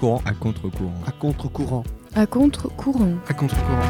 contre-courant. 0.00 0.22
À 0.24 0.32
contre-courant. 0.32 1.02
À 1.06 1.12
contre-courant. 1.12 1.84
À 2.14 2.26
contre-courant. 2.26 3.14
À 3.28 3.34
contre-courant. 3.34 3.80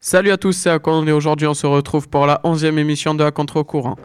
Salut 0.00 0.30
à 0.30 0.36
tous, 0.36 0.52
c'est 0.52 0.70
Akon 0.70 1.04
et 1.06 1.12
aujourd'hui 1.12 1.48
on 1.48 1.54
se 1.54 1.66
retrouve 1.66 2.08
pour 2.08 2.26
la 2.26 2.40
11e 2.44 2.78
émission 2.78 3.14
de 3.14 3.24
À 3.24 3.32
contre-courant. 3.32 3.96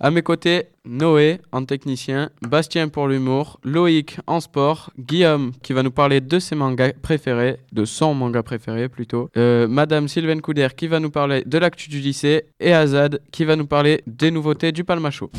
À 0.00 0.10
mes 0.10 0.22
côtés, 0.22 0.64
Noé 0.84 1.40
en 1.52 1.64
technicien, 1.64 2.30
Bastien 2.42 2.88
pour 2.88 3.08
l'humour, 3.08 3.60
Loïc 3.64 4.18
en 4.26 4.40
sport, 4.40 4.90
Guillaume 4.98 5.52
qui 5.62 5.72
va 5.72 5.82
nous 5.82 5.90
parler 5.90 6.20
de 6.20 6.38
ses 6.38 6.56
mangas 6.56 6.92
préférés, 7.00 7.58
de 7.72 7.84
son 7.84 8.14
manga 8.14 8.42
préféré 8.42 8.88
plutôt, 8.88 9.30
euh, 9.36 9.68
Madame 9.68 10.08
Sylvaine 10.08 10.40
Couder 10.40 10.68
qui 10.76 10.88
va 10.88 11.00
nous 11.00 11.10
parler 11.10 11.42
de 11.46 11.58
l'actu 11.58 11.88
du 11.88 12.00
lycée 12.00 12.44
et 12.60 12.74
Azad 12.74 13.20
qui 13.32 13.44
va 13.44 13.56
nous 13.56 13.66
parler 13.66 14.02
des 14.06 14.30
nouveautés 14.30 14.72
du 14.72 14.84
Palmacho. 14.84 15.30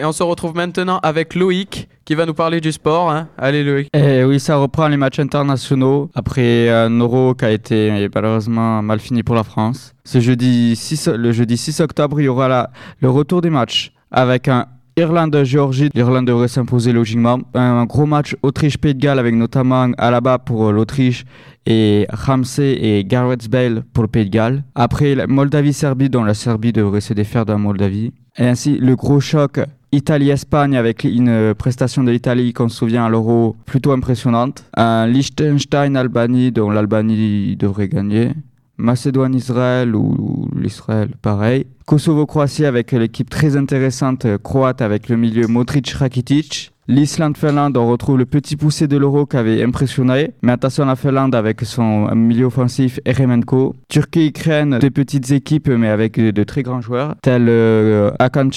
Et 0.00 0.04
on 0.06 0.12
se 0.12 0.22
retrouve 0.22 0.54
maintenant 0.56 0.98
avec 1.02 1.34
Loïc 1.34 1.86
qui 2.06 2.14
va 2.14 2.24
nous 2.24 2.32
parler 2.32 2.62
du 2.62 2.72
sport. 2.72 3.10
hein. 3.10 3.28
Allez 3.36 3.62
Loïc. 3.62 3.88
Et 3.94 4.24
oui, 4.24 4.40
ça 4.40 4.56
reprend 4.56 4.88
les 4.88 4.96
matchs 4.96 5.18
internationaux 5.18 6.10
après 6.14 6.70
un 6.70 6.88
euro 6.98 7.34
qui 7.34 7.44
a 7.44 7.50
été 7.50 8.08
malheureusement 8.14 8.80
mal 8.80 8.98
fini 8.98 9.22
pour 9.22 9.34
la 9.34 9.44
France. 9.44 9.92
Ce 10.06 10.18
jeudi 10.18 10.74
6, 10.74 11.08
le 11.08 11.32
jeudi 11.32 11.58
6 11.58 11.80
octobre, 11.80 12.18
il 12.18 12.24
y 12.24 12.28
aura 12.28 12.70
le 13.00 13.10
retour 13.10 13.42
des 13.42 13.50
matchs 13.50 13.92
avec 14.10 14.48
un 14.48 14.64
Irlande-Géorgie. 14.96 15.90
L'Irlande 15.94 16.26
devrait 16.26 16.48
s'imposer 16.48 16.92
logiquement. 16.94 17.38
Un 17.52 17.84
gros 17.84 18.06
match 18.06 18.34
Autriche-Pays 18.42 18.94
de 18.94 19.00
Galles 19.00 19.18
avec 19.18 19.34
notamment 19.34 19.90
Alaba 19.98 20.38
pour 20.38 20.72
l'Autriche 20.72 21.24
et 21.66 22.06
Ramsey 22.10 22.72
et 22.82 23.04
Gareth 23.04 23.50
Bale 23.50 23.84
pour 23.92 24.02
le 24.02 24.08
Pays 24.08 24.24
de 24.24 24.30
Galles. 24.30 24.64
Après, 24.74 25.14
Moldavie-Serbie, 25.26 26.08
dont 26.08 26.24
la 26.24 26.32
Serbie 26.34 26.72
devrait 26.72 27.02
se 27.02 27.12
défaire 27.12 27.44
de 27.44 27.52
la 27.52 27.58
Moldavie. 27.58 28.14
Et 28.38 28.46
ainsi, 28.46 28.78
le 28.78 28.96
gros 28.96 29.20
choc 29.20 29.60
Italie-Espagne 29.92 30.76
avec 30.76 31.04
une 31.04 31.54
prestation 31.54 32.04
de 32.04 32.10
l'Italie 32.10 32.52
qu'on 32.52 32.68
se 32.68 32.76
souvient 32.76 33.06
à 33.06 33.08
l'Euro 33.08 33.56
plutôt 33.66 33.92
impressionnante. 33.92 34.64
Liechtenstein-Albanie 34.76 36.52
dont 36.52 36.70
l'Albanie 36.70 37.56
devrait 37.56 37.88
gagner. 37.88 38.32
Macédoine-Israël 38.80 39.94
ou 39.94 40.48
l'Israël 40.56 41.10
pareil. 41.22 41.66
Kosovo-Croatie 41.86 42.64
avec 42.64 42.92
l'équipe 42.92 43.28
très 43.28 43.56
intéressante 43.56 44.24
euh, 44.24 44.38
croate 44.38 44.80
avec 44.80 45.08
le 45.08 45.16
milieu 45.16 45.46
Modric-Rakitic. 45.46 46.72
L'Islande-Finlande, 46.90 47.76
on 47.76 47.88
retrouve 47.88 48.18
le 48.18 48.26
petit 48.26 48.56
poussé 48.56 48.88
de 48.88 48.96
l'Euro 48.96 49.24
qui 49.24 49.36
avait 49.36 49.62
impressionné. 49.62 50.32
Mais 50.42 50.50
attention 50.50 50.82
à 50.82 50.86
la 50.86 50.96
Finlande 50.96 51.36
avec 51.36 51.60
son 51.60 52.12
milieu 52.16 52.46
offensif 52.46 52.98
Eremenko. 53.04 53.76
Turquie-Ukraine, 53.88 54.80
deux 54.80 54.90
petites 54.90 55.30
équipes 55.30 55.68
mais 55.68 55.88
avec 55.88 56.18
de, 56.18 56.42
très 56.42 56.64
grands 56.64 56.80
joueurs. 56.80 57.14
Tels 57.22 57.46
euh, 57.48 58.10
Hakan 58.18 58.48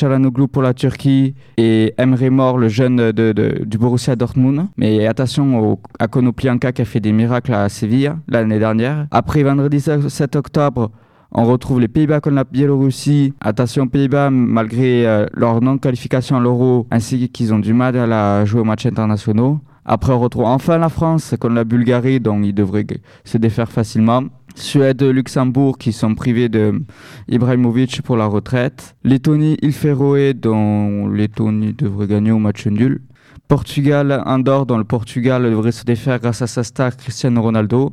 pour 0.51 0.63
la 0.63 0.73
Turquie 0.73 1.35
et 1.57 1.93
Emre 1.99 2.31
Mor, 2.31 2.57
le 2.57 2.69
jeune 2.69 3.11
du 3.11 3.77
Borussia 3.77 4.15
Dortmund. 4.15 4.65
Mais 4.77 5.05
attention 5.05 5.77
à 5.99 6.07
Konoplyanka 6.07 6.71
qui 6.71 6.81
a 6.81 6.85
fait 6.85 6.99
des 6.99 7.11
miracles 7.11 7.53
à 7.53 7.69
Séville 7.69 8.13
l'année 8.27 8.57
dernière. 8.57 9.05
Après 9.11 9.43
vendredi 9.43 9.79
7 9.79 10.35
octobre, 10.35 10.89
on 11.33 11.45
retrouve 11.45 11.79
les 11.79 11.87
Pays-Bas 11.87 12.21
contre 12.21 12.35
la 12.35 12.43
Biélorussie. 12.43 13.33
Attention 13.41 13.87
Pays-Bas, 13.87 14.29
malgré 14.29 15.07
euh, 15.07 15.25
leur 15.33 15.61
non-qualification 15.61 16.37
à 16.37 16.39
l'Euro, 16.39 16.87
ainsi 16.91 17.29
qu'ils 17.29 17.53
ont 17.53 17.59
du 17.59 17.73
mal 17.73 17.95
à 17.95 18.45
jouer 18.45 18.61
aux 18.61 18.65
matchs 18.65 18.85
internationaux. 18.85 19.59
Après, 19.85 20.13
on 20.13 20.19
retrouve 20.19 20.45
enfin 20.45 20.77
la 20.77 20.89
France 20.89 21.35
contre 21.39 21.55
la 21.55 21.63
Bulgarie, 21.63 22.19
dont 22.19 22.41
ils 22.41 22.53
devraient 22.53 22.85
se 23.25 23.37
défaire 23.37 23.69
facilement. 23.71 24.23
Suède, 24.55 25.01
Luxembourg, 25.01 25.77
qui 25.77 25.91
sont 25.91 26.13
privés 26.13 26.47
de 26.47 26.81
Ibrahimovic 27.27 28.03
pour 28.03 28.15
la 28.15 28.27
retraite. 28.27 28.95
Lettonie, 29.03 29.57
île 29.61 29.73
Féroé, 29.73 30.35
dont 30.35 31.07
Lettonie 31.07 31.73
devrait 31.73 32.07
gagner 32.07 32.31
au 32.31 32.39
match 32.39 32.67
nul. 32.67 33.01
Portugal, 33.47 34.23
Andorre, 34.25 34.67
dont 34.67 34.77
le 34.77 34.83
Portugal 34.83 35.43
devrait 35.43 35.71
se 35.71 35.83
défaire 35.83 36.19
grâce 36.19 36.41
à 36.43 36.47
sa 36.47 36.63
star 36.63 36.95
Cristiano 36.95 37.41
Ronaldo. 37.41 37.91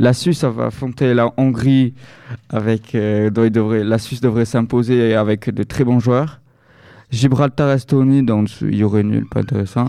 La 0.00 0.14
Suisse 0.14 0.44
va 0.44 0.66
affronter 0.66 1.12
la 1.12 1.30
Hongrie 1.36 1.92
avec 2.48 2.94
euh, 2.94 3.28
dont 3.28 3.44
il 3.44 3.50
devrait, 3.50 3.84
la 3.84 3.98
Suisse 3.98 4.22
devrait 4.22 4.46
s'imposer 4.46 5.14
avec 5.14 5.50
de 5.50 5.62
très 5.62 5.84
bons 5.84 6.00
joueurs. 6.00 6.40
Gibraltar, 7.10 7.70
Estonie, 7.72 8.22
donc 8.22 8.48
il 8.62 8.76
y 8.76 8.82
aurait 8.84 9.02
nul, 9.02 9.26
pas 9.28 9.40
intéressant. 9.40 9.88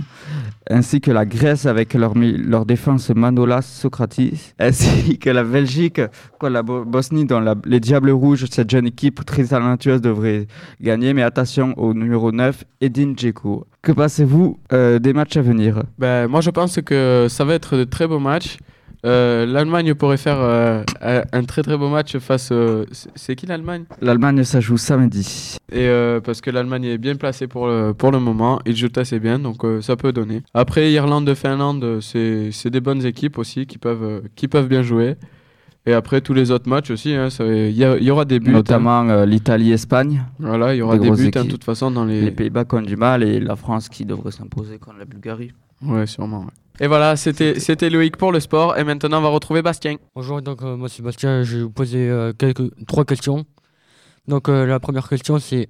Ainsi 0.70 1.00
que 1.00 1.12
la 1.12 1.26
Grèce 1.26 1.66
avec 1.66 1.94
leur, 1.94 2.66
défense 2.66 3.10
Manolas, 3.12 3.62
Socratis. 3.62 4.54
Ainsi 4.60 5.18
que 5.18 5.30
la 5.30 5.44
Belgique, 5.46 6.02
la 6.42 6.62
Bo- 6.62 6.84
Bosnie, 6.84 7.26
dans 7.26 7.40
les 7.66 7.80
Diables 7.80 8.12
Rouges, 8.12 8.46
cette 8.52 8.70
jeune 8.70 8.88
équipe 8.88 9.24
très 9.24 9.46
talentueuse 9.46 10.02
devrait 10.02 10.46
gagner. 10.82 11.14
Mais 11.14 11.24
attention 11.24 11.74
au 11.78 11.94
numéro 11.94 12.34
9, 12.34 12.66
Edin 12.82 13.14
Dzeko. 13.16 13.66
Que 13.82 13.94
pensez-vous 13.94 14.60
euh, 14.74 15.00
des 15.00 15.14
matchs 15.14 15.38
à 15.38 15.42
venir? 15.42 15.84
Ben, 16.00 16.28
moi 16.28 16.42
je 16.42 16.50
pense 16.50 16.80
que 16.82 17.28
ça 17.30 17.46
va 17.46 17.54
être 17.54 17.78
de 17.78 17.86
très 17.86 18.08
beaux 18.08 18.20
matchs. 18.20 18.58
Euh, 19.06 19.46
L'Allemagne 19.48 19.96
pourrait 19.96 20.18
faire 20.18 20.38
euh, 20.40 20.84
un 21.02 21.44
très 21.44 21.64
très 21.64 21.78
beau 21.78 21.90
match 21.90 22.18
face. 22.20 22.50
euh, 22.52 22.86
c'est- 23.16 23.36
qui 23.36 23.46
l'Allemagne? 23.48 23.86
L'Allemagne, 24.02 24.44
ça 24.44 24.60
joue 24.60 24.78
samedi. 24.78 25.58
Et 25.72 25.88
euh, 25.88 26.20
parce 26.20 26.42
que 26.42 26.52
l'Allemagne 26.52 26.84
est 26.86 26.98
bien 26.98 27.16
placée 27.16 27.48
pour 27.48 27.68
le, 27.68 27.94
pour 27.94 28.12
le 28.12 28.20
moment, 28.20 28.60
ils 28.66 28.76
jouent 28.76 28.90
assez 28.98 29.20
bien, 29.20 29.40
donc 29.40 29.64
ça 29.82 29.96
peut 29.96 30.12
donner. 30.12 30.44
Après, 30.54 30.92
Irlande, 30.92 31.34
Finlande, 31.34 32.00
c'est 32.02 32.70
des 32.70 32.82
bonnes 32.82 33.06
équipes 33.06 33.38
aussi 33.38 33.66
qui 33.66 33.78
peuvent, 33.78 34.22
qui 34.36 34.48
peuvent 34.48 34.68
bien 34.68 34.84
jouer. 34.84 35.16
Et 35.88 35.94
après, 35.94 36.22
tous 36.22 36.36
les 36.36 36.52
autres 36.52 36.70
matchs 36.70 36.92
aussi, 36.92 37.16
hein, 37.16 37.30
il 37.40 37.72
y, 37.72 38.12
aura 38.12 38.24
des 38.26 38.40
buts. 38.40 38.52
hein. 38.52 38.54
Notamment 38.54 39.10
euh, 39.10 39.26
l'Italie-Espagne. 39.26 40.22
Voilà, 40.38 40.76
il 40.76 40.78
y 40.78 40.82
aura 40.84 41.00
des 41.00 41.10
buts 41.10 41.32
hein, 41.36 41.44
de 41.46 41.50
toute 41.50 41.64
façon 41.64 41.90
dans 41.90 42.06
les. 42.06 42.22
Les 42.22 42.30
Pays-Bas 42.32 42.66
qui 42.66 42.76
ont 42.76 42.82
du 42.84 42.96
mal 42.96 43.24
et 43.24 43.40
la 43.40 43.56
France 43.56 43.90
qui 43.90 44.06
devrait 44.06 44.30
s'imposer 44.32 44.78
contre 44.78 45.00
la 45.00 45.06
Bulgarie. 45.06 45.52
Ouais, 45.84 46.06
sûrement. 46.06 46.42
ouais. 46.42 46.52
Et 46.84 46.88
voilà, 46.88 47.16
c'était 47.16 47.90
Loïc 47.92 48.18
pour 48.18 48.32
le 48.32 48.40
sport. 48.40 48.76
Et 48.76 48.84
maintenant, 48.84 49.20
on 49.20 49.22
va 49.22 49.30
retrouver 49.30 49.62
Bastien. 49.62 49.98
Bonjour, 50.16 50.42
donc 50.42 50.64
euh, 50.64 50.76
moi 50.76 50.90
c'est 50.90 51.04
Bastien, 51.04 51.44
je 51.44 51.58
vais 51.58 51.64
vous 51.64 51.70
poser 51.70 52.10
euh, 52.10 52.34
quelques, 52.34 52.72
trois 52.88 53.06
questions. 53.06 53.46
Donc 54.28 54.50
euh, 54.50 54.66
la 54.66 54.80
première 54.80 55.08
question 55.08 55.38
c'est 55.38 55.68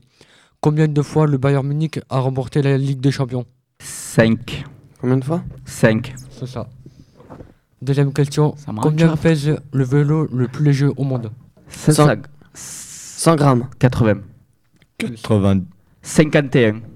combien 0.61 0.87
de 0.87 1.01
fois 1.01 1.27
le 1.27 1.37
Bayern 1.37 1.67
Munich 1.67 1.99
a 2.09 2.19
remporté 2.19 2.61
la 2.61 2.77
Ligue 2.77 3.01
des 3.01 3.11
Champions? 3.11 3.45
5. 3.79 4.63
Combien 5.01 5.17
de 5.17 5.25
fois? 5.25 5.43
5. 5.65 6.13
C'est 6.29 6.47
ça. 6.47 6.69
Deuxième 7.81 8.13
question, 8.13 8.55
combien 8.81 9.17
pèse 9.17 9.57
le 9.73 9.83
vélo 9.83 10.29
le 10.31 10.47
plus 10.47 10.63
léger 10.63 10.87
au 10.95 11.03
monde? 11.03 11.29
100. 11.67 12.07
100 12.53 13.35
grammes. 13.35 13.67
80. 13.79 14.21
80. 14.97 15.61
51. 16.03 16.90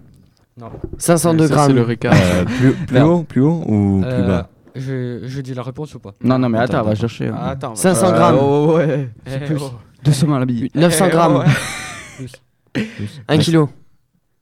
502 0.97 1.47
Ça, 1.47 1.53
grammes. 1.53 1.67
C'est 1.67 1.73
le 1.73 1.81
Ricard. 1.81 2.13
Euh, 2.15 2.45
plus 2.87 3.01
haut, 3.01 3.23
plus 3.23 3.41
haut 3.41 3.63
ou 3.67 4.01
plus 4.01 4.09
Euh, 4.09 4.27
bas? 4.27 4.49
je, 4.75 5.19
je 5.25 5.41
dis 5.41 5.53
la 5.53 5.63
réponse 5.63 5.93
ou 5.95 5.99
pas? 5.99 6.13
Non, 6.23 6.39
non, 6.39 6.47
mais 6.49 6.57
attends, 6.59 6.75
Attends, 6.75 6.81
on 6.81 6.85
va 6.85 6.91
attends. 6.91 6.99
chercher. 7.01 7.27
hein. 7.27 7.35
Ah, 7.37 7.49
attends. 7.51 7.67
on 7.71 7.73
va- 7.73 7.75
500 7.75 8.07
Euh, 8.07 8.11
grammes. 8.13 8.37
oh, 8.41 8.75
ouais. 8.77 9.09
Eh, 9.25 9.39
plus. 9.45 9.57
oh. 9.61 9.71
200 10.03 10.33
à 10.33 10.39
la 10.39 10.45
bille. 10.45 10.69
900 10.73 11.05
Eh, 11.07 11.09
grammes. 11.11 11.43
oh, 11.45 12.21
ouais. 12.77 12.81
1 13.27 13.37
kilo. 13.39 13.69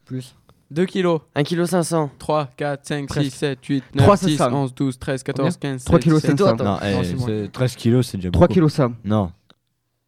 Plus 0.06 0.36
2 0.70 0.86
kilos. 0.86 1.22
1 1.36 1.44
kilo 1.44 1.66
500. 1.66 2.12
3, 2.20 2.50
4, 2.58 2.86
5, 2.86 3.02
6, 3.02 3.06
Presque. 3.08 3.36
7, 3.36 3.66
8, 3.66 3.84
9, 3.96 4.06
3, 4.06 4.18
10, 4.18 4.38
500. 4.38 4.56
11, 4.56 4.76
12, 4.76 5.00
13, 5.00 5.24
14, 5.24 5.58
15, 5.58 5.84
3 5.84 5.98
16, 6.00 6.04
kilos 6.04 6.22
17. 6.22 6.38
500. 6.40 6.64
Non, 6.64 6.78
eh, 6.84 6.94
Non, 6.96 7.04
c'est 7.04 7.16
moi. 7.16 7.28
c'est- 7.28 7.52
13 7.52 7.76
kilos, 7.76 8.08
c'est 8.08 8.18
déjà 8.18 8.30
3 8.32 8.48
beaucoup. 8.48 8.54
kilos 8.54 8.74
100. 8.74 8.92
Non. 9.04 9.32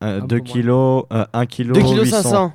Un 0.01 0.19
2 0.19 0.27
peu 0.27 0.35
moins. 0.37 0.43
kilos, 0.53 1.03
1 1.33 1.45
kilo 1.47 1.73
2 1.73 1.81
kilo 1.81 2.03
800. 2.03 2.21
500. 2.21 2.53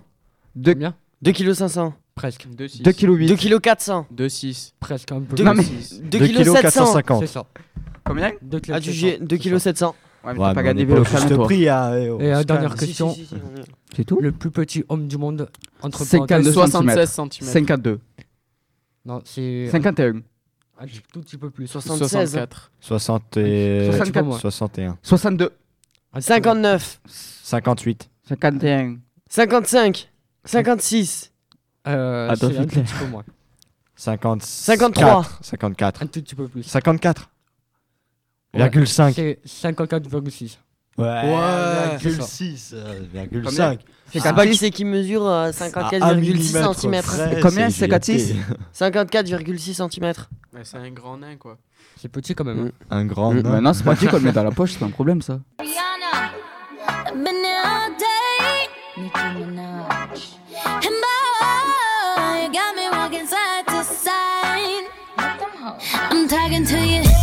2 0.55 0.73
Combien? 0.75 0.95
2 1.23 1.33
kilo 1.33 1.55
500. 1.55 1.95
Presque. 2.21 2.47
2, 2.51 2.69
6. 2.69 2.83
2 2.83 2.93
kilos 2.93 3.17
8. 3.19 3.27
2 3.29 3.35
kilo 3.37 3.61
400. 3.61 4.07
2, 4.11 4.29
6. 4.29 4.75
Presque 4.79 5.11
un 5.13 5.21
peu 5.23 5.37
Deux- 5.37 5.45
Non, 5.45 5.55
plus. 5.55 5.63
mais- 5.93 5.99
2 6.11 6.19
2 6.19 6.27
kilo 6.27 6.39
kilos 6.41 6.57
700. 6.57 6.63
450. 6.85 7.21
C'est 7.21 7.27
ça. 7.33 7.47
Combien? 8.05 8.33
Deux 8.43 8.61
kilos 8.61 8.77
Ah, 8.77 8.81
tu 8.81 8.93
700, 8.93 9.07
gé- 9.07 9.19
2 9.27 9.37
c'est 9.37 9.39
kilo 9.43 9.59
ça. 9.59 9.63
700. 9.65 9.95
Ouais, 10.23 10.33
mais 10.35 10.39
Ouais, 10.39 10.49
t'as 10.49 10.55
pas 10.55 10.63
gagné 10.63 10.87
juste 10.87 11.29
toi. 11.35 11.45
prix, 11.45 11.69
hein. 11.71 11.95
Et 11.97 12.09
euh, 12.35 12.45
dernière 12.45 12.75
question, 12.75 13.17
C'est 13.97 14.05
tout? 14.05 14.21
Le 14.21 14.33
plus 14.33 14.51
petit 14.51 14.85
homme 14.91 15.09
du 15.09 15.17
monde 15.17 15.49
entre 15.81 16.05
52 16.05 16.53
parenthèses- 16.53 16.71
76 16.71 17.11
cm. 17.11 17.49
52. 17.49 18.01
Non, 19.07 19.23
c'est 19.25 19.69
51. 19.71 20.17
un 20.79 20.87
tout 21.13 21.21
petit 21.23 21.39
peu 21.39 21.49
plus. 21.49 21.67
76. 21.69 22.31
64. 22.33 22.71
60 22.81 23.37
et... 23.39 23.87
64. 23.91 24.25
moins. 24.27 24.39
61. 24.39 24.99
62. 25.03 25.45
Un 26.13 26.19
petit 26.19 26.27
peu 26.29 26.35
59. 26.35 27.01
58. 27.43 28.11
51. 28.29 28.97
55. 29.31 30.11
56. 30.45 31.33
Euh, 31.89 32.29
Adolf 32.31 32.53
c'est 32.55 32.59
un 32.59 32.63
Hitler. 32.65 32.83
tout 32.83 32.89
petit 32.89 32.99
peu 33.05 33.07
moins. 33.11 33.25
50... 33.97 34.43
53. 34.43 35.27
54. 35.43 36.03
Un 36.03 36.07
tout 36.07 36.21
petit 36.23 36.35
peu 36.35 36.49
plus. 36.49 36.63
54. 36.63 37.31
Ouais. 38.55 38.61
Virgule 38.61 38.87
5. 38.89 39.15
C'est 39.15 39.39
54,6. 39.45 40.59
Ouais, 40.99 41.07
Ouais, 41.07 41.99
c'est 42.03 42.11
ça. 42.11 42.23
6, 42.23 42.75
euh, 42.75 43.01
virgule 43.13 43.43
Combien 43.45 43.57
5. 43.71 43.81
C'est 44.13 44.27
Ah, 44.27 44.47
qui 44.47 44.57
c'est 44.57 44.71
qui 44.71 44.85
mesure 44.85 45.25
euh, 45.27 45.51
54,6 45.53 46.75
cm 46.75 47.41
Combien, 47.41 47.71
c'est 47.71 47.87
4,6 47.87 48.35
54,6 48.75 49.75
cm. 49.89 50.13
Ouais, 50.53 50.61
c'est 50.65 50.77
un 50.79 50.91
grand 50.91 51.17
nain, 51.19 51.37
quoi. 51.37 51.59
C'est 51.97 52.09
petit 52.09 52.35
quand 52.35 52.45
même. 52.45 52.67
hein. 52.67 52.71
Un 52.91 53.05
grand. 53.07 53.33
Euh, 53.35 53.41
nain. 53.43 53.51
Maintenant, 53.51 53.73
c'est 53.73 53.85
pratique, 53.85 54.13
on 54.13 54.17
le 54.17 54.23
met 54.25 54.33
dans 54.33 54.43
la 54.45 54.51
poche, 54.51 54.73
c'est 54.73 54.79
pas 54.81 54.87
un 54.87 54.91
problème 54.91 55.23
ça. 55.23 55.41
Rihanna. 55.61 56.33
I've 57.07 57.15
been 57.15 57.25
there 57.25 57.65
all 57.65 57.91
day. 57.97 59.03
Nicki 59.03 59.45
Minaj. 59.47 59.80
Talking 66.31 66.65
to 66.65 66.79
you. 66.87 67.20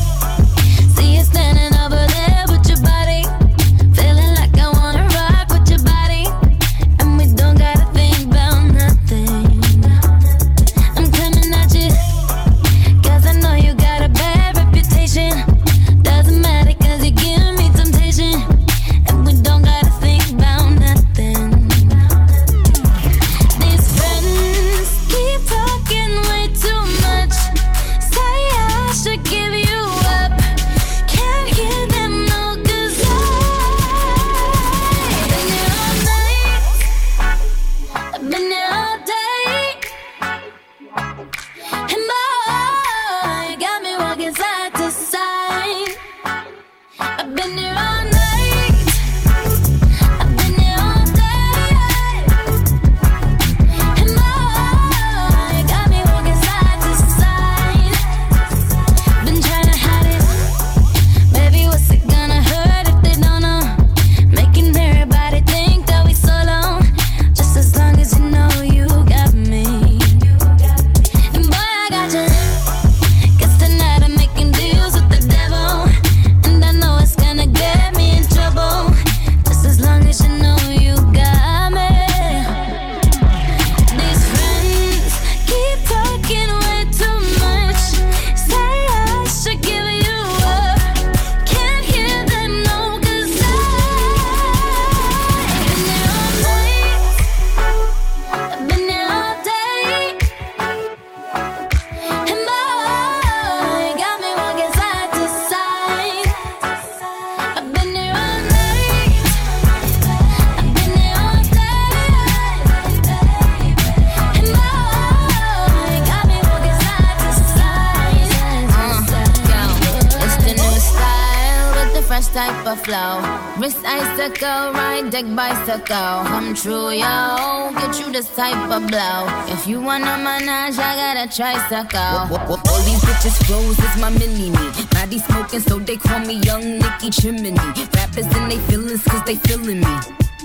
Flow. 122.87 123.19
Wrist 123.59 123.83
icicle, 123.83 124.71
ride 124.71 125.11
deck 125.11 125.25
bicycle. 125.35 126.23
Come 126.31 126.55
true, 126.55 126.91
yo. 126.91 127.71
Get 127.75 127.99
you 127.99 128.11
this 128.13 128.33
type 128.33 128.55
of 128.71 128.87
blow. 128.87 129.27
If 129.53 129.67
you 129.67 129.81
wanna 129.81 130.15
manage, 130.23 130.79
I 130.79 130.95
got 130.95 131.15
a 131.23 131.27
tricycle. 131.27 132.23
All 132.71 132.81
these 132.87 133.03
bitches 133.07 133.37
flows 133.45 133.77
is 133.77 133.95
my 133.99 134.09
mini 134.09 134.49
me. 134.51 134.63
Body 134.91 135.19
smoking, 135.19 135.59
so 135.59 135.79
they 135.79 135.97
call 135.97 136.19
me 136.19 136.35
Young 136.47 136.79
Nicky 136.79 137.09
Chimney. 137.09 137.51
Rappers 137.95 138.29
in 138.37 138.47
they 138.47 138.59
feelings, 138.69 139.03
cause 139.03 139.23
they 139.25 139.35
feeling 139.35 139.81
me. 139.81 140.26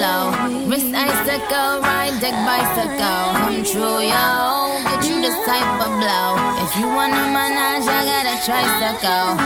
flow. 0.00 0.32
Wrist 0.68 0.86
icicle, 0.94 1.80
ride 1.82 2.18
deck 2.20 2.34
bicycle. 2.48 3.20
Come 3.36 3.62
true, 3.64 4.00
yo. 4.00 4.24
Get 4.88 5.08
you 5.08 5.20
this 5.20 5.36
type 5.44 5.80
of 5.84 5.92
blow. 6.00 6.28
If 6.64 6.76
you 6.76 6.86
wanna 6.88 7.28
manage, 7.32 7.86
I 7.86 8.04
got 8.08 8.26
a 8.26 8.36
tricycle. 8.44 9.36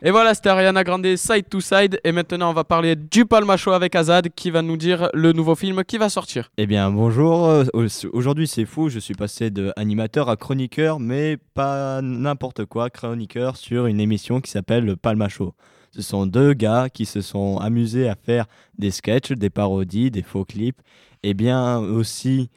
Et 0.00 0.12
voilà, 0.12 0.32
c'était 0.32 0.48
Ariana 0.50 0.84
Grande 0.84 1.16
Side 1.16 1.48
to 1.50 1.60
Side. 1.60 1.98
Et 2.04 2.12
maintenant, 2.12 2.50
on 2.50 2.52
va 2.52 2.62
parler 2.62 2.94
du 2.94 3.26
Palma 3.26 3.56
Show 3.56 3.72
avec 3.72 3.96
Azad 3.96 4.28
qui 4.32 4.52
va 4.52 4.62
nous 4.62 4.76
dire 4.76 5.08
le 5.12 5.32
nouveau 5.32 5.56
film 5.56 5.82
qui 5.82 5.98
va 5.98 6.08
sortir. 6.08 6.50
Eh 6.56 6.66
bien, 6.68 6.88
bonjour. 6.92 7.46
euh, 7.48 7.64
Aujourd'hui, 8.12 8.46
c'est 8.46 8.64
fou. 8.64 8.88
Je 8.90 9.00
suis 9.00 9.14
passé 9.14 9.50
de 9.50 9.72
animateur 9.76 10.28
à 10.28 10.36
chroniqueur, 10.36 11.00
mais 11.00 11.36
pas 11.54 12.00
n'importe 12.00 12.64
quoi. 12.64 12.90
Chroniqueur 12.90 13.56
sur 13.56 13.86
une 13.86 13.98
émission 13.98 14.40
qui 14.40 14.52
s'appelle 14.52 14.84
le 14.84 14.94
Palma 14.94 15.28
Show. 15.28 15.52
Ce 15.90 16.02
sont 16.02 16.26
deux 16.26 16.52
gars 16.52 16.88
qui 16.88 17.06
se 17.06 17.20
sont 17.20 17.58
amusés 17.58 18.08
à 18.08 18.14
faire 18.14 18.46
des 18.78 18.90
sketchs, 18.90 19.32
des 19.32 19.50
parodies, 19.50 20.10
des 20.10 20.22
faux 20.22 20.44
clips, 20.44 20.80
et 21.22 21.34
bien 21.34 21.78
aussi 21.78 22.50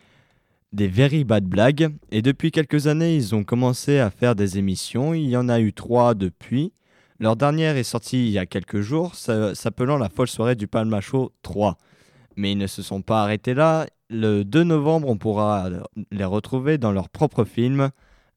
des 0.73 0.87
very 0.87 1.23
bad 1.23 1.45
blagues. 1.45 1.93
Et 2.11 2.21
depuis 2.21 2.51
quelques 2.51 2.87
années, 2.87 3.15
ils 3.15 3.35
ont 3.35 3.43
commencé 3.43 3.99
à 3.99 4.09
faire 4.09 4.35
des 4.35 4.57
émissions. 4.57 5.13
Il 5.13 5.29
y 5.29 5.37
en 5.37 5.49
a 5.49 5.59
eu 5.59 5.73
trois 5.73 6.13
depuis. 6.13 6.73
Leur 7.19 7.35
dernière 7.35 7.77
est 7.77 7.83
sortie 7.83 8.25
il 8.25 8.31
y 8.31 8.39
a 8.39 8.45
quelques 8.45 8.81
jours, 8.81 9.13
s'appelant 9.15 9.97
La 9.97 10.09
folle 10.09 10.27
soirée 10.27 10.55
du 10.55 10.67
Palma 10.67 11.01
Show 11.01 11.31
3. 11.43 11.77
Mais 12.35 12.53
ils 12.53 12.57
ne 12.57 12.67
se 12.67 12.81
sont 12.81 13.01
pas 13.01 13.21
arrêtés 13.21 13.53
là. 13.53 13.85
Le 14.09 14.43
2 14.43 14.63
novembre, 14.63 15.07
on 15.07 15.17
pourra 15.17 15.69
les 16.11 16.25
retrouver 16.25 16.77
dans 16.77 16.91
leur 16.91 17.09
propre 17.09 17.45
film, 17.45 17.91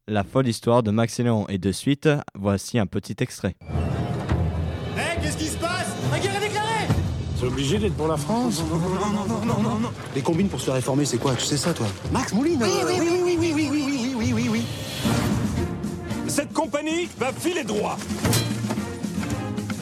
La 0.06 0.22
folle 0.22 0.48
histoire 0.48 0.82
de 0.82 0.90
Max 0.90 1.18
et 1.18 1.22
Léon. 1.22 1.46
Et 1.48 1.58
de 1.58 1.72
suite, 1.72 2.08
voici 2.34 2.78
un 2.78 2.86
petit 2.86 3.16
extrait. 3.20 3.56
C'est 7.44 7.50
obligé 7.50 7.78
d'être 7.78 7.94
pour 7.94 8.08
la 8.08 8.16
France 8.16 8.62
Non, 8.70 8.78
non, 8.78 8.88
non, 8.88 9.26
non, 9.26 9.44
non, 9.44 9.62
non, 9.62 9.78
non. 9.78 9.90
Les 10.14 10.22
combines 10.22 10.48
pour 10.48 10.60
se 10.60 10.64
faire 10.64 10.74
réformer, 10.74 11.04
c'est 11.04 11.18
quoi? 11.18 11.34
Tu 11.34 11.44
sais 11.44 11.58
ça, 11.58 11.74
toi? 11.74 11.86
Max 12.10 12.32
Mouline 12.32 12.58
Oui, 12.62 12.70
oui, 12.86 12.94
oui, 12.98 13.20
oui, 13.22 13.36
oui, 13.38 13.52
oui, 13.54 13.68
oui, 13.70 13.84
oui, 13.90 14.14
oui, 14.16 14.32
oui, 14.32 14.48
oui. 14.50 14.62
Cette 16.26 16.54
compagnie 16.54 17.06
va 17.18 17.34
filer 17.34 17.62
droit 17.62 17.98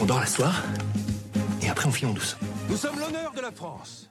On 0.01 0.05
dort 0.05 0.19
la 0.19 0.27
soir, 0.27 0.61
et 1.63 1.69
après 1.69 1.87
on 1.87 1.93
file 1.93 2.09
en 2.09 2.15
douce. 2.15 2.37
Nous 2.69 2.77
sommes 2.77 2.99
l'honneur 2.99 3.31
de 3.37 3.41
la 3.41 3.53
France 3.53 4.11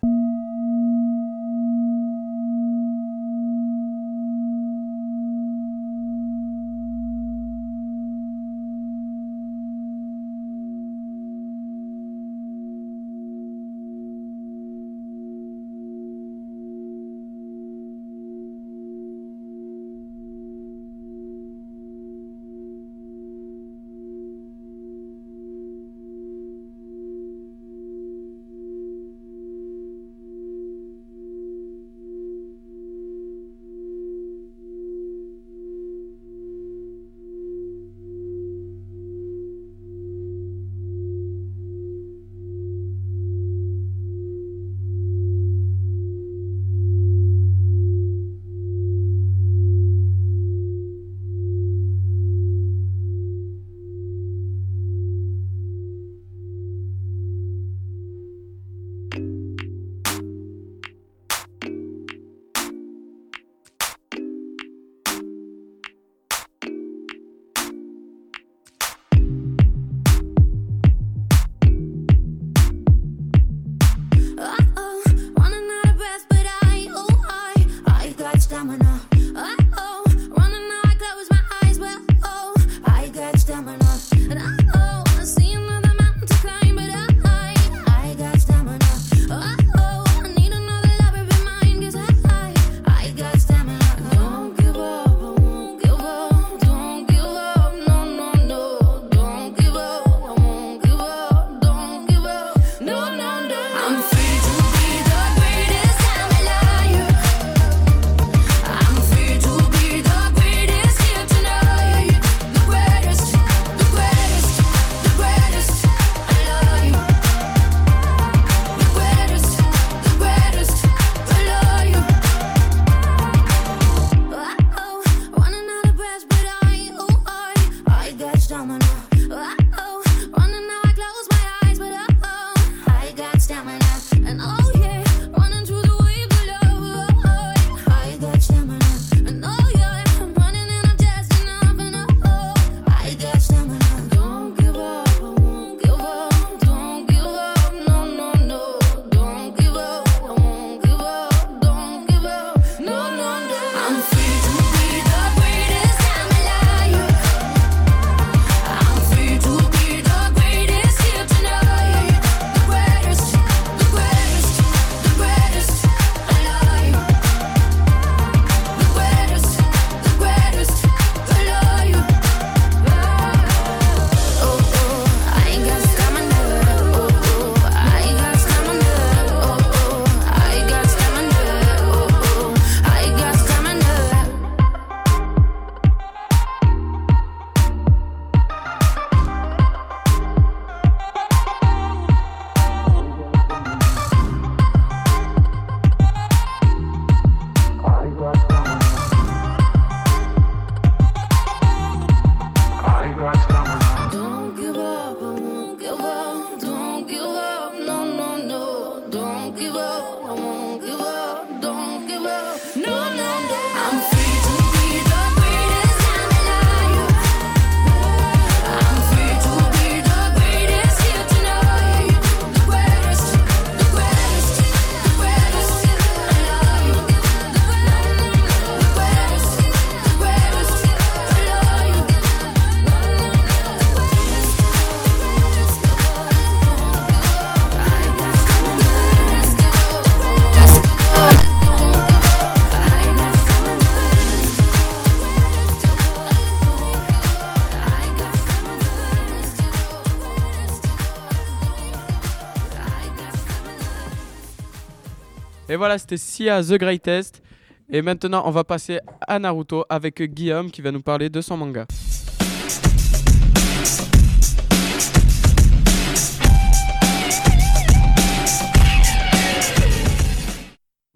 voilà, 255.82 255.98
c'était 255.98 256.18
Sia 256.18 256.62
The 256.62 256.74
Greatest. 256.74 257.42
Et 257.90 258.04
maintenant, 258.04 258.44
on 258.46 258.52
va 258.52 258.64
passer 258.64 259.00
à 259.28 259.40
Naruto 259.40 259.84
avec 259.90 260.22
Guillaume 260.22 260.70
qui 260.70 260.80
va 260.80 260.92
nous 260.92 261.02
parler 261.02 261.28
de 261.28 261.42
son 261.42 261.58
manga. 261.58 261.88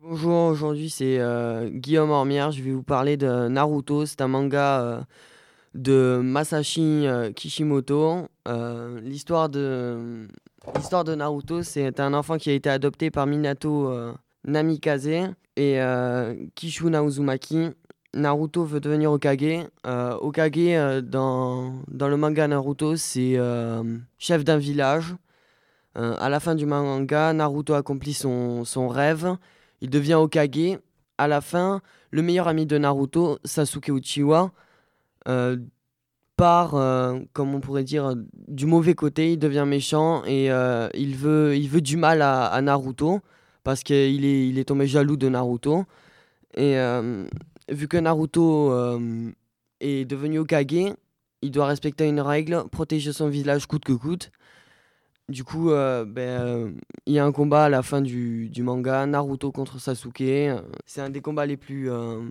Bonjour, 0.02 0.48
aujourd'hui 0.48 0.90
c'est 0.90 1.20
euh, 1.20 1.70
Guillaume 1.70 2.10
Ormière. 2.10 2.50
Je 2.50 2.64
vais 2.64 2.72
vous 2.72 2.82
parler 2.82 3.18
de 3.18 3.48
Naruto. 3.48 4.08
C'est 4.08 4.22
un 4.22 4.28
manga 4.28 4.82
euh, 4.82 5.02
de 5.76 6.22
Masashi 6.24 7.06
euh, 7.06 7.32
Kishimoto. 7.32 8.28
L'histoire 9.04 9.48
de, 9.48 10.28
l'histoire 10.76 11.04
de 11.04 11.14
Naruto, 11.14 11.62
c'est 11.62 12.00
un 12.00 12.16
enfant 12.16 12.40
qui 12.40 12.50
a 12.50 12.54
été 12.54 12.72
adopté 12.72 13.12
par 13.12 13.28
Minato 13.28 13.94
Namikaze 14.46 15.08
et 15.56 15.82
euh, 15.82 16.36
Kishuna 16.56 17.04
Uzumaki. 17.04 17.70
Naruto 18.14 18.64
veut 18.64 18.80
devenir 18.80 19.12
Okage. 19.12 19.68
Euh, 19.86 20.16
Okage, 20.22 20.54
euh, 20.58 21.02
dans, 21.02 21.82
dans 21.90 22.08
le 22.08 22.16
manga 22.16 22.48
Naruto, 22.48 22.96
c'est 22.96 23.38
chef 24.18 24.44
d'un 24.44 24.58
village. 24.58 25.16
À 25.96 26.28
la 26.28 26.42
fin 26.42 26.56
du 26.56 26.66
manga, 26.66 27.32
Naruto 27.34 27.74
accomplit 27.74 28.14
son, 28.14 28.66
son 28.66 28.88
rêve. 28.88 29.36
Il 29.82 29.90
devient 29.90 30.16
Okage. 30.16 30.80
À 31.18 31.28
la 31.28 31.40
fin, 31.40 31.82
le 32.12 32.22
meilleur 32.22 32.50
ami 32.50 32.66
de 32.66 32.78
Naruto, 32.78 33.40
Sasuke 33.46 33.88
Uchiwa, 33.88 34.52
part, 36.36 36.72
comme 37.32 37.56
on 37.56 37.62
pourrait 37.62 37.86
dire, 37.86 38.14
du 38.48 38.66
mauvais 38.66 38.94
côté. 38.94 39.34
Il 39.34 39.40
devient 39.40 39.66
méchant 39.66 40.24
et 40.26 40.48
il, 40.94 41.16
veut, 41.16 41.56
il 41.56 41.70
veut 41.70 41.82
du 41.82 41.96
mal 41.96 42.22
à 42.22 42.62
Naruto 42.62 43.22
parce 43.66 43.84
qu'il 43.84 44.24
est, 44.24 44.48
il 44.48 44.60
est 44.60 44.64
tombé 44.64 44.88
jaloux 44.88 45.18
de 45.18 45.28
Naruto. 45.28 45.86
Et 46.54 46.78
euh, 46.78 47.26
vu 47.68 47.90
que 47.90 47.98
Naruto 47.98 48.72
euh, 48.72 49.32
est 49.82 50.06
devenu 50.06 50.40
Okage, 50.40 50.94
il 51.42 51.52
doit 51.52 51.66
respecter 51.66 52.08
une 52.08 52.22
règle, 52.22 52.64
protéger 52.72 53.12
son 53.12 53.28
village 53.28 53.66
coûte 53.66 53.84
que 53.84 53.92
coûte. 53.92 54.32
Du 55.28 55.44
coup, 55.44 55.72
euh, 55.72 56.06
ben, 56.06 56.76
il 57.08 57.14
y 57.14 57.20
a 57.20 57.26
un 57.26 57.32
combat 57.32 57.66
à 57.66 57.70
la 57.70 57.82
fin 57.82 58.02
du, 58.02 58.50
du 58.50 58.62
manga, 58.62 59.08
Naruto 59.08 59.52
contre 59.52 59.80
Sasuke. 59.80 60.62
C'est 60.86 61.02
un 61.02 61.10
des 61.10 61.22
combats 61.22 61.48
les 61.48 61.58
plus, 61.58 61.90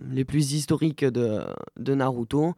les 0.09 0.23
plus 0.23 0.53
historiques 0.53 1.03
de, 1.03 1.41
de 1.77 1.93
Naruto. 1.93 2.53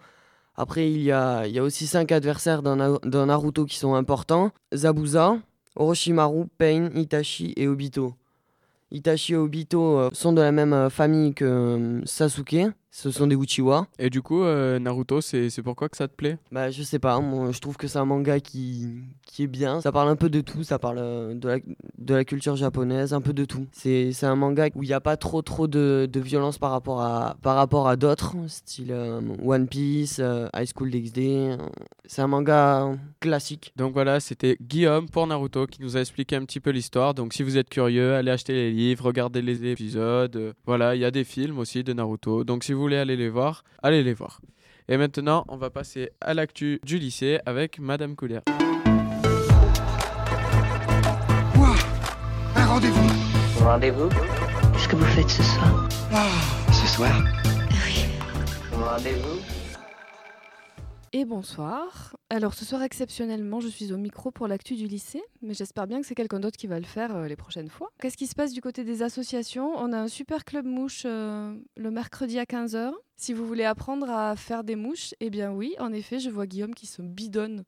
Après, 0.55 0.91
il 0.91 1.01
y 1.01 1.11
a, 1.11 1.47
il 1.47 1.53
y 1.53 1.59
a 1.59 1.63
aussi 1.63 1.87
cinq 1.87 2.11
adversaires 2.11 2.61
dans 2.61 3.25
Naruto 3.25 3.65
qui 3.65 3.77
sont 3.77 3.95
importants. 3.95 4.51
Zabuza, 4.75 5.39
Orochimaru, 5.75 6.45
Pain, 6.59 6.91
Itachi 6.93 7.53
et 7.57 7.67
Obito. 7.67 8.13
Itachi 8.91 9.33
et 9.33 9.35
Obito 9.35 9.97
euh, 9.99 10.09
sont 10.13 10.33
de 10.33 10.41
la 10.41 10.51
même 10.51 10.73
euh, 10.73 10.89
famille 10.89 11.33
que 11.33 11.45
euh, 11.45 12.05
Sasuke. 12.05 12.55
Ce 12.97 13.11
sont 13.11 13.27
des 13.27 13.35
Uchiwa. 13.35 13.85
Et 13.99 14.09
du 14.09 14.23
coup, 14.23 14.41
euh, 14.41 14.79
Naruto, 14.79 15.21
c'est 15.21 15.51
pourquoi 15.63 15.87
que 15.87 15.95
ça 15.95 16.07
te 16.07 16.15
plaît? 16.15 16.39
Bah, 16.51 16.71
je 16.71 16.81
sais 16.81 16.97
pas, 16.97 17.19
moi 17.19 17.51
je 17.51 17.59
trouve 17.59 17.77
que 17.77 17.87
c'est 17.87 17.99
un 17.99 18.05
manga 18.05 18.39
qui, 18.39 18.87
qui 19.21 19.43
est 19.43 19.47
bien. 19.47 19.81
Ça 19.81 19.91
parle 19.91 20.09
un 20.09 20.15
peu 20.15 20.31
de 20.31 20.41
tout, 20.41 20.63
ça 20.63 20.79
parle 20.79 20.97
euh, 20.97 21.35
de 21.35 21.47
la, 21.47 21.57
de 21.99 22.15
la 22.15 22.25
culture 22.25 22.55
japonaise, 22.55 23.13
un 23.13 23.21
peu 23.21 23.33
de 23.33 23.45
tout. 23.45 23.67
C'est 23.71 24.11
un 24.23 24.35
manga 24.35 24.69
où 24.73 24.81
il 24.81 24.87
n'y 24.87 24.93
a 24.93 24.99
pas 24.99 25.15
trop 25.15 25.43
trop 25.43 25.67
de, 25.67 26.09
de 26.11 26.19
violence 26.19 26.57
par 26.57 26.71
rapport 26.71 26.99
à, 27.01 27.37
par 27.43 27.55
rapport 27.55 27.87
à 27.87 27.97
d'autres, 27.97 28.35
style 28.47 28.91
euh, 28.91 29.21
One 29.45 29.67
Piece, 29.67 30.19
High 30.55 30.67
School 30.75 30.89
DxD. 30.89 31.55
C'est 32.05 32.23
un 32.23 32.27
manga 32.27 32.97
classique. 33.19 33.73
Donc 33.75 33.93
voilà, 33.93 34.19
c'était 34.19 34.57
Guillaume 34.59 35.07
pour 35.07 35.27
Naruto 35.27 35.67
qui 35.67 35.83
nous 35.83 35.97
a 35.97 35.99
expliqué 35.99 36.35
un 36.35 36.45
petit 36.45 36.59
peu 36.59 36.71
l'histoire. 36.71 37.13
Donc 37.13 37.33
si 37.33 37.43
vous 37.43 37.59
êtes 37.59 37.69
curieux, 37.69 38.15
allez 38.15 38.31
acheter 38.31 38.53
les 38.53 38.71
livres, 38.71 39.05
regardez 39.05 39.43
les 39.43 39.65
épisodes. 39.65 40.55
Voilà, 40.65 40.95
il 40.95 41.01
y 41.01 41.05
a 41.05 41.11
des 41.11 41.25
films 41.25 41.59
aussi 41.59 41.83
de 41.83 41.93
Naruto. 41.93 42.43
Donc 42.43 42.63
si 42.63 42.73
vous 42.73 42.86
voulez 42.87 42.97
aller 42.97 43.17
les 43.17 43.27
voir, 43.27 43.65
allez 43.83 44.01
les 44.01 44.13
voir. 44.13 44.39
Et 44.87 44.95
maintenant, 44.95 45.43
on 45.49 45.57
va 45.57 45.69
passer 45.69 46.11
à 46.21 46.33
l'actu 46.33 46.79
du 46.85 46.97
lycée 46.97 47.37
avec 47.45 47.79
Madame 47.79 48.15
Coulier. 48.15 48.39
Un 52.55 52.65
rendez-vous? 52.65 53.09
Rendez-vous? 53.61 54.07
Qu'est-ce 54.71 54.87
que 54.87 54.95
vous 54.95 55.05
faites 55.07 55.29
ce 55.29 55.43
soir? 55.43 55.89
Ce 56.71 56.87
soir? 56.87 57.11
Rendez-vous? 58.71 59.56
Bonsoir. 61.25 62.15
Alors 62.29 62.53
ce 62.53 62.65
soir 62.65 62.83
exceptionnellement, 62.83 63.59
je 63.59 63.67
suis 63.67 63.91
au 63.91 63.97
micro 63.97 64.29
pour 64.29 64.47
l'actu 64.47 64.75
du 64.75 64.85
lycée, 64.85 65.23
mais 65.41 65.53
j'espère 65.53 65.87
bien 65.87 65.99
que 65.99 66.05
c'est 66.05 66.15
quelqu'un 66.15 66.39
d'autre 66.39 66.57
qui 66.57 66.67
va 66.67 66.79
le 66.79 66.85
faire 66.85 67.15
euh, 67.15 67.27
les 67.27 67.35
prochaines 67.35 67.69
fois. 67.69 67.89
Qu'est-ce 67.99 68.17
qui 68.17 68.27
se 68.27 68.35
passe 68.35 68.53
du 68.53 68.61
côté 68.61 68.83
des 68.83 69.01
associations? 69.01 69.73
On 69.77 69.93
a 69.93 69.97
un 69.97 70.07
super 70.07 70.45
club 70.45 70.65
mouche 70.65 71.03
euh, 71.05 71.55
le 71.75 71.91
mercredi 71.91 72.37
à 72.39 72.43
15h. 72.43 72.91
Si 73.19 73.33
vous 73.33 73.47
voulez 73.47 73.63
apprendre 73.63 74.09
à 74.11 74.35
faire 74.35 74.63
des 74.63 74.75
mouches, 74.75 75.15
eh 75.19 75.31
bien 75.31 75.51
oui, 75.51 75.73
en 75.79 75.91
effet, 75.91 76.19
je 76.19 76.29
vois 76.29 76.45
Guillaume 76.45 76.75
qui 76.75 76.85
se 76.85 77.01
bidonne 77.01 77.63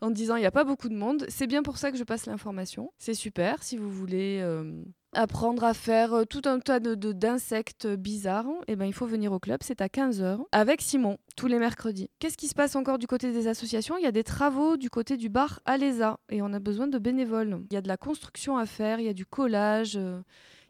en 0.00 0.10
disant 0.10 0.36
il 0.36 0.40
n'y 0.40 0.46
a 0.46 0.50
pas 0.50 0.64
beaucoup 0.64 0.88
de 0.88 0.96
monde. 0.96 1.26
C'est 1.28 1.46
bien 1.46 1.62
pour 1.62 1.76
ça 1.76 1.92
que 1.92 1.98
je 1.98 2.04
passe 2.04 2.24
l'information. 2.24 2.90
C'est 2.96 3.12
super 3.12 3.62
si 3.62 3.76
vous 3.76 3.90
voulez 3.90 4.40
euh, 4.42 4.82
apprendre 5.12 5.62
à 5.64 5.74
faire 5.74 6.14
euh, 6.14 6.24
tout 6.24 6.40
un 6.46 6.58
tas 6.58 6.80
de, 6.80 6.94
d'insectes 7.12 7.86
bizarres. 7.86 8.46
Eh 8.66 8.76
ben, 8.76 8.86
il 8.86 8.94
faut 8.94 9.04
venir 9.06 9.32
au 9.32 9.38
club, 9.38 9.58
c'est 9.62 9.82
à 9.82 9.88
15h 9.88 10.38
avec 10.52 10.80
Simon 10.80 11.18
tous 11.36 11.48
les 11.48 11.58
mercredis. 11.58 12.08
Qu'est-ce 12.18 12.38
qui 12.38 12.48
se 12.48 12.54
passe 12.54 12.74
encore 12.74 12.96
du 12.98 13.06
côté 13.06 13.30
des 13.30 13.46
associations? 13.46 13.98
Il 13.98 14.04
y 14.04 14.08
a 14.08 14.12
des 14.12 14.24
travaux 14.24 14.78
du 14.78 14.88
côté 14.88 15.18
du 15.18 15.28
bar 15.28 15.60
Alésa 15.66 16.18
et 16.30 16.40
on 16.40 16.52
a 16.54 16.60
besoin 16.60 16.86
de 16.86 16.98
bénévoles. 16.98 17.60
Il 17.70 17.74
y 17.74 17.76
a 17.76 17.82
de 17.82 17.88
la 17.88 17.98
construction 17.98 18.56
à 18.56 18.64
faire, 18.64 19.00
il 19.00 19.04
y 19.06 19.10
a 19.10 19.14
du 19.14 19.26
collage. 19.26 19.96
euh, 19.96 20.20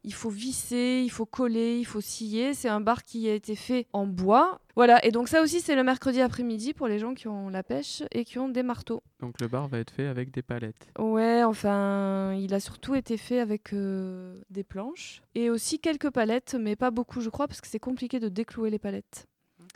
il 0.05 0.13
faut 0.13 0.31
visser, 0.31 1.03
il 1.05 1.11
faut 1.11 1.27
coller, 1.27 1.79
il 1.79 1.85
faut 1.85 2.01
scier. 2.01 2.55
C'est 2.55 2.69
un 2.69 2.81
bar 2.81 3.05
qui 3.05 3.29
a 3.29 3.35
été 3.35 3.57
fait 3.57 3.87
en 3.93 4.07
bois. 4.07 4.61
Voilà, 4.77 5.05
et 5.05 5.11
donc 5.11 5.29
ça 5.29 5.41
aussi, 5.43 5.61
c'est 5.61 5.77
le 5.77 5.85
mercredi 5.85 6.21
après-midi 6.21 6.75
pour 6.75 6.89
les 6.89 6.99
gens 6.99 7.15
qui 7.15 7.29
ont 7.29 7.49
la 7.49 7.63
pêche 7.63 8.03
et 8.11 8.25
qui 8.25 8.39
ont 8.39 8.49
des 8.49 8.63
marteaux. 8.63 9.03
Donc 9.21 9.41
le 9.41 9.49
bar 9.49 9.69
va 9.69 9.79
être 9.79 9.91
fait 9.91 10.07
avec 10.07 10.31
des 10.31 10.43
palettes. 10.43 10.89
Ouais, 10.99 11.43
enfin, 11.45 12.35
il 12.35 12.53
a 12.55 12.61
surtout 12.61 12.95
été 12.95 13.17
fait 13.17 13.41
avec 13.41 13.73
euh, 13.73 14.41
des 14.51 14.65
planches 14.65 15.23
et 15.35 15.49
aussi 15.49 15.79
quelques 15.79 16.11
palettes, 16.11 16.57
mais 16.59 16.77
pas 16.77 16.91
beaucoup, 16.91 17.21
je 17.21 17.31
crois, 17.31 17.49
parce 17.49 17.61
que 17.61 17.69
c'est 17.69 17.79
compliqué 17.79 18.21
de 18.21 18.29
déclouer 18.29 18.71
les 18.71 18.79
palettes. 18.79 19.27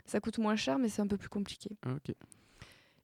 Ça 0.05 0.19
coûte 0.19 0.37
moins 0.37 0.55
cher, 0.55 0.79
mais 0.79 0.89
c'est 0.89 1.01
un 1.01 1.07
peu 1.07 1.17
plus 1.17 1.29
compliqué. 1.29 1.69
Ok. 1.85 2.15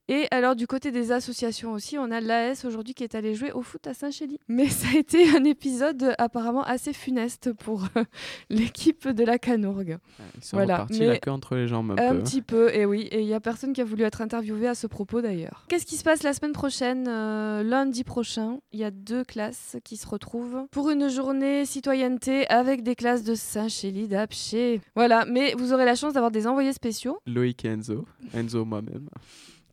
Et 0.08 0.28
alors, 0.32 0.56
du 0.56 0.68
côté 0.68 0.91
des 0.91 1.12
associations 1.12 1.72
aussi, 1.74 1.98
on 1.98 2.12
a 2.12 2.22
l'AS 2.22 2.63
aujourd'hui 2.65 2.94
qui 2.94 3.04
est 3.04 3.15
allé 3.15 3.34
jouer 3.34 3.52
au 3.52 3.62
foot 3.63 3.88
à 3.88 3.94
Saint-Chély. 3.96 4.39
Mais 4.48 4.68
ça 4.68 4.88
a 4.94 5.00
été 5.00 5.30
un 5.36 5.44
épisode 5.44 6.13
apparemment 6.20 6.63
assez 6.63 6.94
funeste 6.94 7.54
pour 7.54 7.86
euh, 7.98 8.04
l'équipe 8.50 9.08
de 9.08 9.24
la 9.24 9.39
Canourgue. 9.39 9.98
Ils 10.38 10.44
sont 10.44 10.58
Voilà, 10.58 10.76
repartis 10.84 11.00
mais 11.00 11.08
la 11.08 11.18
queue 11.18 11.32
entre 11.32 11.56
les 11.56 11.68
jambes 11.68 11.96
un, 11.98 12.10
Un 12.10 12.15
peu. 12.15 12.24
petit 12.24 12.41
peu, 12.44 12.74
et 12.76 12.86
oui. 12.86 13.08
Et 13.12 13.22
il 13.22 13.26
n'y 13.26 13.34
a 13.34 13.39
personne 13.39 13.74
qui 13.74 13.82
a 13.82 13.84
voulu 13.84 14.04
être 14.04 14.22
interviewé 14.22 14.68
à 14.68 14.76
ce 14.76 14.86
propos 14.88 15.22
d'ailleurs. 15.22 15.65
Qu'est-ce 15.70 15.86
qui 15.88 15.96
se 15.98 16.04
passe 16.04 16.22
la 16.24 16.34
semaine 16.34 16.54
prochaine 16.54 17.06
Euh, 17.08 17.63
Lundi 17.63 18.04
prochain, 18.04 18.60
il 18.74 18.80
y 18.80 18.84
a 18.84 18.91
deux 18.91 19.24
classes 19.24 19.78
qui 19.84 19.98
se 19.98 20.08
retrouvent 20.08 20.65
pour 20.72 20.89
une 20.91 21.10
journée 21.10 21.65
citoyenneté 21.65 22.48
avec 22.50 22.84
des 22.84 22.96
classes 22.96 23.24
de 23.24 23.34
Saint-Chély 23.34 24.08
d'Apché. 24.08 24.82
Voilà, 24.96 25.26
mais 25.26 25.54
vous 25.58 25.74
aurez 25.74 25.86
la 25.86 25.96
chance 25.96 26.13
d'avoir 26.13 26.32
des 26.32 26.46
envoyés 26.46 26.74
spéciaux 26.74 27.18
Loïc 27.26 27.65
et 27.65 27.70
Enzo. 27.70 28.06
Enzo 28.36 28.65
moi-même. 28.65 29.10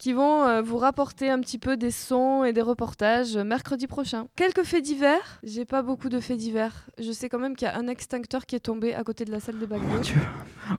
Qui 0.03 0.13
vont 0.13 0.43
euh, 0.43 0.63
vous 0.63 0.79
rapporter 0.79 1.31
un 1.31 1.39
petit 1.39 1.59
peu 1.59 1.77
des 1.77 1.93
sons 1.93 2.43
et 2.43 2.53
des 2.53 2.61
reportages 2.61 3.37
mercredi 3.37 3.87
prochain. 3.87 4.27
Quelques 4.35 4.65
faits 4.65 4.83
divers. 4.83 5.39
J'ai 5.45 5.65
pas 5.65 5.83
beaucoup 5.83 6.09
de 6.09 6.19
faits 6.19 6.39
divers. 6.39 6.73
Je 6.99 7.13
sais 7.13 7.29
quand 7.29 7.39
même 7.39 7.55
qu'il 7.55 7.69
y 7.69 7.71
a 7.71 7.77
un 7.79 7.87
extincteur 7.87 8.45
qui 8.45 8.57
est 8.57 8.61
tombé 8.61 8.95
à 8.95 9.05
côté 9.05 9.25
de 9.25 9.31
la 9.31 9.39
salle 9.39 9.61
des 9.61 9.67
baguettes. 9.67 10.13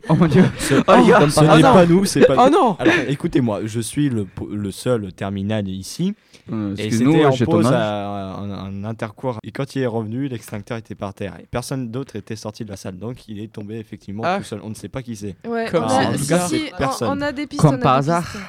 Oh 0.09 0.15
mon 0.15 0.27
dieu. 0.27 0.43
Ce, 0.59 0.73
Oh, 0.75 0.95
les 1.01 1.07
gars. 1.09 1.29
ce 1.29 1.39
Ah 1.39 1.55
n'est 1.55 1.61
non. 1.63 1.73
pas 1.73 1.85
nous, 1.85 2.03
c'est 2.03 2.25
pas 2.25 2.35
Oh 2.37 2.49
nous. 2.49 2.51
non 2.57 2.75
Alors 2.79 2.93
écoutez-moi, 3.07 3.61
je 3.63 3.79
suis 3.79 4.09
le, 4.09 4.27
seul 4.71 5.13
terminal 5.13 5.69
ici. 5.69 6.15
Euh, 6.51 6.75
Et 6.77 6.91
c'était 6.91 7.23
en 7.25 7.31
pause 7.45 7.67
âge. 7.67 7.73
à 7.73 8.33
un, 8.35 8.51
un 8.51 8.83
intercours. 8.83 9.37
Et 9.43 9.51
quand 9.51 9.73
il 9.77 9.83
est 9.83 9.87
revenu, 9.87 10.27
l'extincteur 10.27 10.77
était 10.77 10.95
par 10.95 11.13
terre. 11.13 11.35
Et 11.39 11.45
personne 11.49 11.89
d'autre 11.91 12.17
était 12.17 12.35
sorti 12.35 12.65
de 12.65 12.69
la 12.71 12.75
salle. 12.75 12.97
Donc 12.97 13.29
il 13.29 13.39
est 13.39 13.53
tombé 13.53 13.77
effectivement 13.77 14.23
Ah. 14.25 14.39
tout 14.39 14.43
seul. 14.43 14.59
On 14.63 14.69
ne 14.69 14.75
sait 14.75 14.89
pas 14.89 15.01
qui 15.01 15.15
c'est. 15.15 15.37
Ouais, 15.47 15.69
Comme 15.71 15.85
on 15.85 15.89
ça, 15.89 15.99
a, 15.99 16.05
en 16.07 16.11
tout 16.11 16.17
si, 16.17 16.27
cas, 16.27 16.39
si, 16.47 16.59
c'est 16.59 17.05
on- 17.05 17.11
on, 17.11 17.21
a 17.21 17.31
des 17.31 17.47
pistes. 17.47 17.61
Comme 17.61 17.75
on 17.75 17.77
a 17.77 17.81
par 17.81 18.01
des 18.01 18.09
hasard. 18.09 18.23
pistes. 18.29 18.43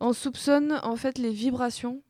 On 0.00 0.12
soupçonne 0.12 0.78
en 0.82 0.96
fait 0.96 1.18
les 1.18 1.30
vibrations 1.30 2.00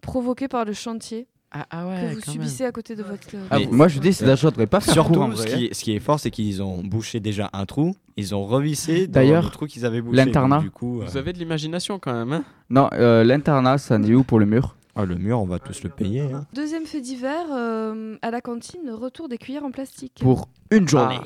provoquées 0.00 0.48
par 0.48 0.64
le 0.64 0.72
chantier 0.72 1.26
Ah, 1.50 1.66
ah 1.70 1.84
que 2.10 2.14
vous 2.14 2.20
subissez 2.20 2.64
à 2.64 2.72
côté 2.72 2.94
de 2.96 3.02
votre. 3.02 3.28
Ah, 3.50 3.58
Mais- 3.58 3.66
moi 3.66 3.88
je 3.88 3.98
dis, 4.00 4.12
c'est 4.12 4.24
d'achat, 4.24 4.50
devrait 4.50 4.66
pas 4.66 4.80
Surtout, 4.80 5.36
ce 5.36 5.46
qui, 5.46 5.66
est, 5.66 5.74
ce 5.74 5.82
qui 5.84 5.92
est 5.94 6.00
fort, 6.00 6.18
c'est 6.20 6.30
qu'ils 6.30 6.62
ont 6.62 6.82
bouché 6.82 7.20
déjà 7.20 7.50
un 7.52 7.66
trou. 7.66 7.94
Ils 8.16 8.34
ont 8.34 8.44
revissé 8.46 9.06
D'ailleurs, 9.06 9.44
le 9.44 9.50
trou 9.50 9.66
qu'ils 9.66 9.84
avaient 9.84 10.00
bouché. 10.00 10.16
l'internat. 10.16 10.60
Du 10.60 10.70
coup, 10.70 11.00
euh, 11.02 11.04
Vous 11.06 11.16
avez 11.16 11.32
de 11.32 11.38
l'imagination 11.38 11.98
quand 11.98 12.12
même, 12.14 12.32
hein 12.32 12.44
Non, 12.70 12.88
euh, 12.92 13.24
l'internat, 13.24 13.78
ça 13.78 13.96
en 13.96 14.02
est 14.02 14.14
où 14.14 14.22
pour 14.24 14.38
le 14.38 14.46
mur? 14.46 14.76
Ah, 14.94 15.04
le 15.04 15.14
mur, 15.14 15.40
on 15.40 15.46
va 15.46 15.58
tous 15.58 15.82
le 15.82 15.88
payer. 15.90 16.20
hein. 16.20 16.46
Deuxième 16.52 16.84
fait 16.84 17.00
divers, 17.00 17.46
euh, 17.52 18.16
à 18.22 18.30
la 18.30 18.40
cantine, 18.40 18.90
retour 18.90 19.28
des 19.28 19.38
cuillères 19.38 19.64
en 19.64 19.70
plastique. 19.70 20.18
Pour 20.20 20.48
une 20.70 20.86
journée. 20.88 21.18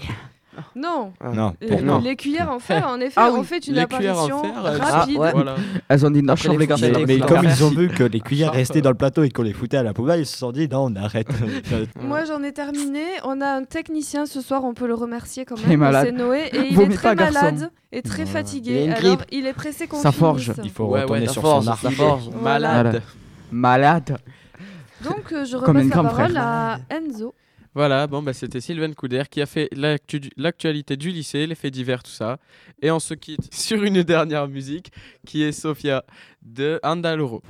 Non, 0.74 1.12
Non, 1.34 1.54
euh, 1.62 1.80
non. 1.82 1.98
les 1.98 2.16
cuillères 2.16 2.50
en 2.50 2.58
fer, 2.58 2.86
en 2.88 3.00
effet, 3.00 3.14
Ah 3.16 3.30
ont 3.30 3.40
oui, 3.40 3.44
fait 3.44 3.66
une 3.66 3.74
les 3.74 3.80
en 3.80 3.84
apparition 3.84 4.42
fer, 4.42 4.62
rapide. 4.62 5.16
Ah, 5.18 5.20
ouais. 5.20 5.32
Voilà. 5.32 5.54
Elles 5.88 6.06
ont 6.06 6.10
dit 6.10 6.22
non, 6.22 6.36
chambre 6.36 6.58
les 6.58 6.66
gars. 6.66 6.76
Mais, 6.80 6.92
mais 7.06 7.18
comme 7.20 7.44
ils 7.44 7.64
ont 7.64 7.70
vu 7.70 7.88
que 7.88 8.02
les 8.04 8.20
cuillères 8.20 8.52
restaient 8.52 8.80
dans 8.82 8.90
le 8.90 8.96
plateau 8.96 9.22
et 9.22 9.30
qu'on 9.30 9.42
les 9.42 9.52
foutait 9.52 9.76
à 9.76 9.82
la 9.82 9.92
poubelle, 9.94 10.20
ils 10.20 10.26
se 10.26 10.36
sont 10.38 10.52
dit 10.52 10.68
non, 10.68 10.86
on 10.90 10.96
arrête. 10.96 11.28
Moi 12.00 12.24
j'en 12.24 12.42
ai 12.42 12.52
terminé. 12.52 13.02
On 13.24 13.40
a 13.40 13.48
un 13.48 13.64
technicien 13.64 14.26
ce 14.26 14.40
soir, 14.40 14.64
on 14.64 14.74
peut 14.74 14.86
le 14.86 14.94
remercier 14.94 15.44
quand 15.44 15.56
Il 15.56 15.64
est 15.64 15.68
même. 15.68 15.80
malade. 15.80 16.06
C'est 16.06 16.12
Noé 16.12 16.50
et 16.52 16.68
il 16.70 16.80
est 16.80 16.88
très 16.94 17.14
malade 17.14 17.70
et 17.92 18.02
très 18.02 18.26
fatigué. 18.26 18.90
Alors 18.90 19.18
il 19.30 19.46
est 19.46 19.52
pressé 19.52 19.86
qu'on 19.86 19.98
Ça 20.00 20.12
forge. 20.12 20.52
Il 20.64 20.70
faut 20.70 20.86
retourner 20.88 21.26
sur 21.28 21.42
son. 21.42 21.60
Voilà. 22.40 22.82
Malade. 22.82 23.02
Malade. 23.52 24.18
Donc 25.04 25.32
euh, 25.32 25.44
je 25.44 25.56
repasse 25.56 25.84
la 25.88 26.02
parole 26.02 26.36
à 26.36 26.78
Enzo. 26.90 27.34
Voilà, 27.76 28.06
bon, 28.06 28.22
bah, 28.22 28.32
c'était 28.32 28.62
Sylvain 28.62 28.90
Couder 28.94 29.24
qui 29.30 29.42
a 29.42 29.44
fait 29.44 29.68
l'actu- 29.70 30.30
l'actualité 30.38 30.96
du 30.96 31.10
lycée, 31.10 31.46
les 31.46 31.54
faits 31.54 31.74
divers, 31.74 32.02
tout 32.02 32.10
ça. 32.10 32.38
Et 32.80 32.90
on 32.90 32.98
se 32.98 33.12
quitte 33.12 33.52
sur 33.54 33.82
une 33.82 34.02
dernière 34.02 34.48
musique 34.48 34.90
qui 35.26 35.42
est 35.42 35.52
Sofia 35.52 36.02
de 36.40 36.80
Andaloro. 36.82 37.42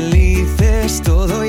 Felices, 0.00 1.02
todo 1.02 1.44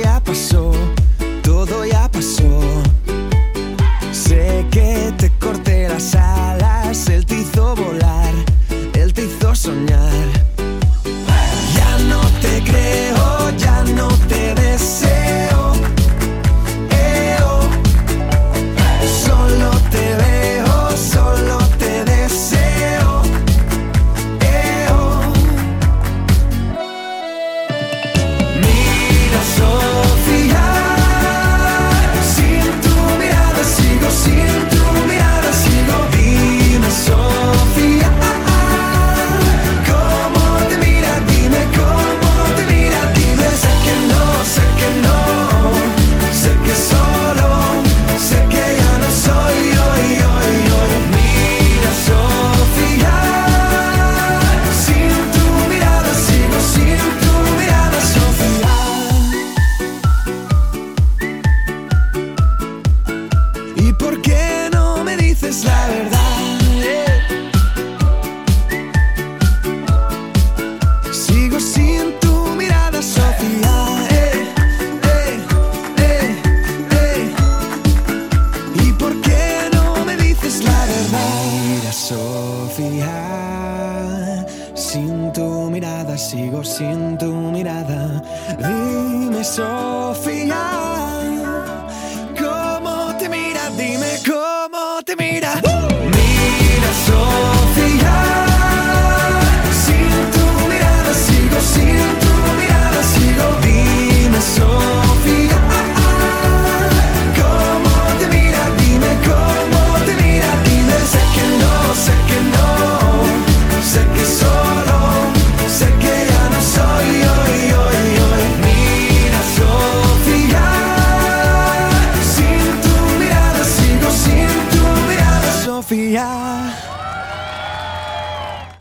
mirada, 85.72 86.18
sigo 86.18 86.64
sin 86.64 87.18
tu 87.18 87.32
mirada. 87.34 88.22
Dime, 88.60 89.44
Sofía. 89.44 91.01